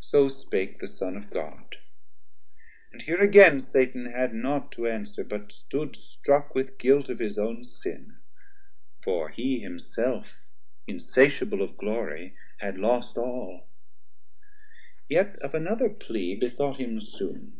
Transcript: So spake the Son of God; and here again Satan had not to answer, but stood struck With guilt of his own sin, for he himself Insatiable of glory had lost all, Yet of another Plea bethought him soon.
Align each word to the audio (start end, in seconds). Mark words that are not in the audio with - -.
So 0.00 0.28
spake 0.28 0.80
the 0.80 0.86
Son 0.86 1.16
of 1.16 1.30
God; 1.30 1.76
and 2.92 3.00
here 3.00 3.22
again 3.22 3.62
Satan 3.62 4.12
had 4.12 4.34
not 4.34 4.70
to 4.72 4.86
answer, 4.86 5.24
but 5.24 5.50
stood 5.50 5.96
struck 5.96 6.54
With 6.54 6.76
guilt 6.76 7.08
of 7.08 7.20
his 7.20 7.38
own 7.38 7.64
sin, 7.64 8.18
for 9.02 9.30
he 9.30 9.60
himself 9.60 10.26
Insatiable 10.86 11.62
of 11.62 11.78
glory 11.78 12.36
had 12.58 12.76
lost 12.76 13.16
all, 13.16 13.70
Yet 15.08 15.36
of 15.36 15.54
another 15.54 15.88
Plea 15.88 16.36
bethought 16.38 16.76
him 16.78 17.00
soon. 17.00 17.58